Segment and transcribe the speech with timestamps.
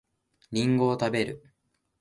[0.51, 1.43] りんごを食べる